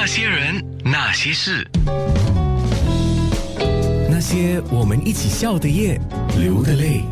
[0.00, 1.68] 那些人，那些事，
[4.08, 6.00] 那些我们一起笑的夜，
[6.38, 7.02] 流的泪。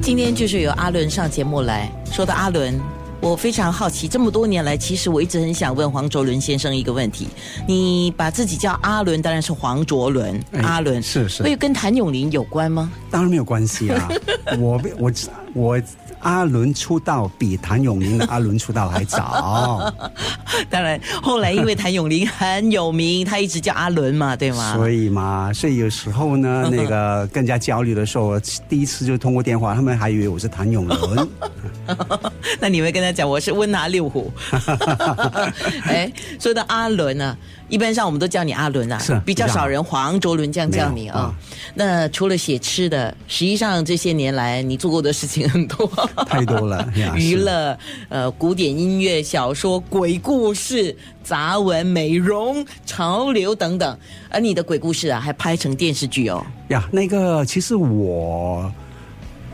[0.00, 2.80] 今天就是由阿伦上节目来说的阿伦。
[3.20, 7.28] 我非常好奇，这么多年来，其实我一直很想问黄卓伦先生一个问题：
[7.68, 12.90] 你把自己叫阿伦，当然是黄卓伦，阿伦是是，会跟谭咏麟有关吗？
[13.10, 14.08] 当然没有关系啊，
[14.58, 15.12] 我我
[15.54, 15.80] 我。
[16.22, 19.92] 阿伦出道比谭咏麟的阿伦出道还早，
[20.70, 24.74] 当然后来因为谭咏麟很有名，他一直叫阿伦嘛，对吗？
[24.76, 28.38] 所以嘛，所以有时候呢， 那个更加焦虑的时候，
[28.68, 30.96] 第一次就通过电话，他们还以为我是谭咏麟。
[32.60, 34.32] 那你会跟他讲我是温拿六虎？
[35.86, 37.36] 哎，说到阿伦呢。
[37.72, 41.34] 一般上我们都叫你阿伦啊，是比较少人黄卓伦这样叫你啊。
[41.74, 45.90] 那除了写吃的，实际上这些年来你做过的事情很多，
[46.28, 46.86] 太多了。
[47.16, 47.74] 娱乐、
[48.10, 53.98] 呃，古典音乐、小说、鬼故事、杂文、美容、潮流等等。
[54.28, 56.44] 而你的鬼故事啊，还拍成电视剧哦。
[56.68, 58.70] 呀，那个其实我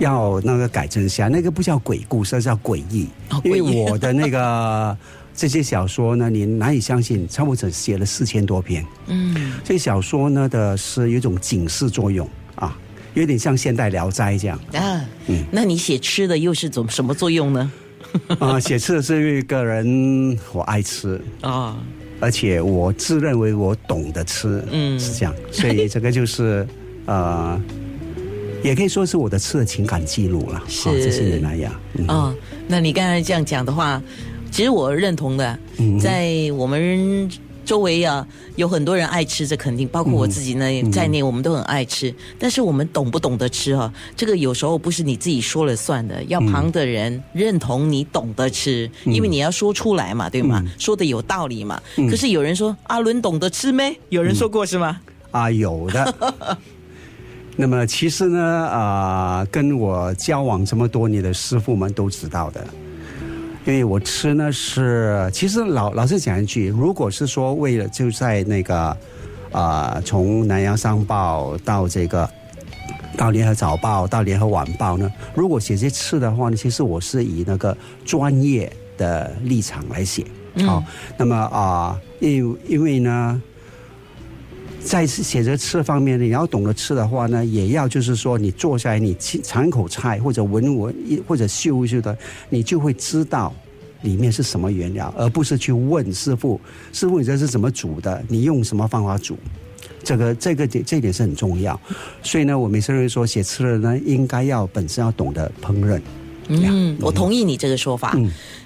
[0.00, 3.08] 要那个改正一下，那个不叫鬼故事，叫诡异，
[3.44, 4.98] 因为我的那个。
[5.38, 8.84] 这些小说呢，你难以相信，差不多写了四千多篇。
[9.06, 12.76] 嗯，这些小说呢的是有一种警示作用啊，
[13.14, 15.08] 有点像现代《聊斋》这样啊。
[15.28, 17.70] 嗯，那你写吃的又是怎什么作用呢？
[18.40, 21.80] 啊，写吃的是一个人，我爱吃啊，
[22.18, 26.66] 而且我自认为我懂得吃，嗯，是这样，所以这个就是
[27.06, 27.62] 呃，
[28.64, 30.60] 也可以说是我的吃的情感记录了。
[30.66, 31.80] 是这些年来呀。
[32.08, 32.34] 哦，
[32.66, 34.02] 那你刚才这样讲的话。
[34.58, 35.56] 其实我认同的，
[36.00, 37.30] 在我们
[37.64, 42.12] 周围啊，有很多人爱吃，这肯定包括我自己呢在内，我们都很爱吃。
[42.40, 43.94] 但是我们懂不懂得吃啊？
[44.16, 50.60] 这个有时候不是你自己说了算的，要旁的人认同你懂得吃，因为你要说出来嘛，对吗？
[50.76, 51.80] 说的有道理嘛。
[52.10, 53.96] 可是有人说阿伦懂得吃没？
[54.08, 55.00] 有人说过是吗？
[55.30, 56.58] 啊，有的。
[57.54, 62.66] 那么其实呢，啊，跟我交往这么多年的师傅们都知道的。
[63.68, 68.96] 因为我吃呢是，其实老老实讲一句，如果是说为了就在那个，
[69.52, 72.26] 啊，从南洋商报到这个，
[73.14, 80.24] 到联合早报到联合晚报呢，如果写些吃的话呢，其实我是以那个专业的立场来写，
[80.66, 80.82] 好，
[81.18, 83.42] 那么啊，因因为呢。
[84.88, 90.94] 在写着吃方面，你要懂得吃的话呢，也要就是说，你坐下来，你尝口菜或者闻闻，
[91.26, 92.16] 或者嗅一嗅的，
[92.48, 93.54] 你就会知道
[94.00, 96.58] 里面是什么原料，而不是去问师傅，
[96.90, 98.24] 师傅你这是怎么煮的？
[98.28, 99.36] 你用什么方法煮？
[100.02, 101.78] 这个这个点这点是很重要。
[102.22, 106.00] 所以呢，我每次认为说，写吃的呢，应该要本身要懂得烹饪。
[106.48, 108.16] 嗯，我同意你这个说法。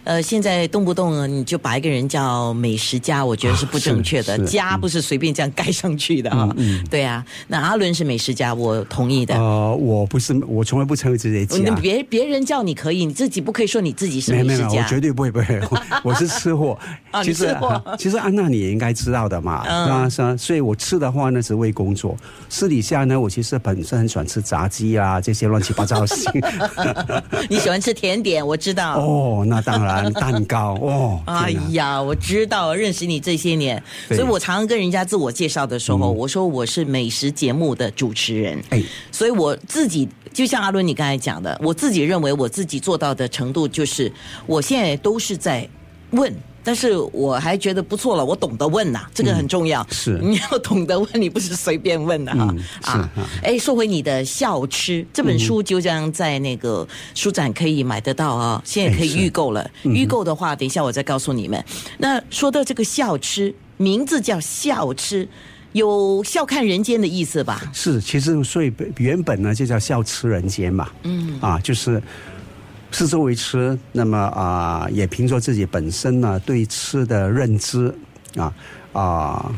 [0.04, 4.36] 呃，现在动不动你就把一个人叫美食家，我觉得是不正确的。
[4.44, 6.52] 家不是随便这样盖上去的哈。
[6.90, 9.36] 对啊，那阿伦是美食家，我同意的。
[9.36, 11.74] 呃，我不是，我从来不称自己家。
[11.76, 14.68] 别别人叫你可以，你自己不可以说你自己是美食家。
[14.68, 15.60] 没有我绝对不会不会，
[16.02, 16.76] 我是吃货。
[17.22, 17.56] 其实
[17.98, 20.08] 其实安娜你也应该知道的嘛，是吧？
[20.08, 22.16] 是啊，所以我吃的话呢是为工作，
[22.48, 26.06] 私底下呢我其实本身很喜欢吃炸鸡啊这些乱七八糟的。
[27.48, 28.98] 你喜欢吃甜点，我知道。
[28.98, 30.12] 哦，那当然。
[30.12, 31.20] 蛋糕哦！
[31.26, 38.62] 哎呀，我知道，认识你这些年，所以我常常跟人家自我介绍的时候，我说我是美食节目的主持人。
[38.70, 44.12] 哎，所以我自己就像阿伦你刚才讲的，我自己认为我自己做到的程度，就是
[44.46, 45.68] 我现在都是在
[46.10, 46.32] 问。
[46.64, 49.86] 但是我还觉得不错了，我懂得问呐，这个很重要。
[49.90, 52.54] 是，你要懂得问，你不是随便问的哈。
[52.82, 53.10] 啊，
[53.42, 59.68] 哎，说回你的笑吃这本书，就将在那个书展可以买得到啊，现在可以预购了。
[59.82, 61.64] 预购的话，等一下我再告诉你们。
[61.98, 65.28] 那说到这个笑吃，名字叫笑吃，
[65.72, 67.60] 有笑看人间的意思吧？
[67.72, 70.88] 是，其实所以原本呢就叫笑吃人间嘛。
[71.02, 72.00] 嗯，啊，就是。
[72.92, 77.92] 是作为吃，那么啊，也凭着自己本身呢对吃的认知
[78.36, 78.52] 啊
[78.92, 79.52] 啊，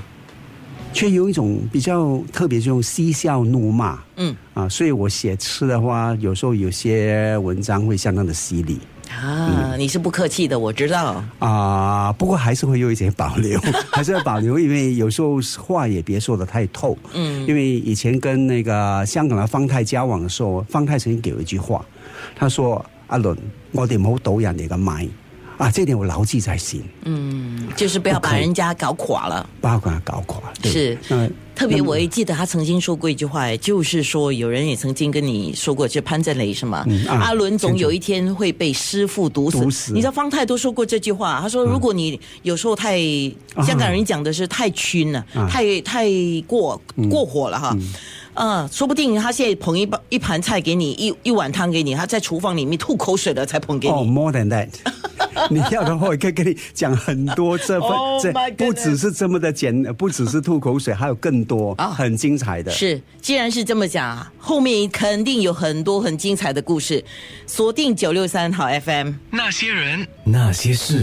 [0.92, 4.34] 却有一种比较特别，这种嬉笑怒骂，嗯。
[4.54, 8.78] 啊，所以我写吃的话，有时候有些文章会相当的犀利。
[9.10, 9.74] 啊。
[9.76, 11.22] 你是不客气的，我知道。
[11.40, 13.60] 啊，不过还是会有一些保留，
[13.90, 21.84] 还是要保留，因为有时候话也别说的太透，嗯，因为以前跟那个香港的方太交往的时候，方太曾经给了一句话，
[22.36, 22.82] 他说。
[23.06, 23.36] 阿伦，
[23.72, 25.10] 我哋唔好赌人哋嘅米。
[25.56, 29.48] 啊，这点我牢记在先，嗯，就是不要把人家搞垮了。
[29.60, 30.42] 把管搞垮。
[30.60, 36.82] 对是那特别我也记得他曾经说过一句话，哎就是说有人也曾经跟你说过，就潘振雷是吗？
[36.88, 39.60] 嗯啊阿伦总有一天会被师傅毒死。
[39.60, 42.98] 毒死嗯你知道方太都说过这句话，他说如果你有时候太、
[43.64, 46.08] 香港人讲的是太熏了，啊太太
[46.48, 47.70] 过过火了哈。
[47.78, 47.94] 嗯
[48.34, 53.94] 啊，说不定他现在捧一包一盘菜给你，一一碗汤给你，他在厨房里面吐口水了才捧给你。
[53.94, 54.68] 哦，more than that。
[55.50, 62.70] 你要的话，我可以跟你讲很多这份 Oh 这不只是这么的简，不只是吐口水，还有更多啊很精彩的。
[62.70, 67.02] 是，既然是这么讲，后面肯定有很多很精彩的故事。
[67.46, 69.12] 锁定九六三好 FM。
[69.30, 70.92] 那些人，那些事。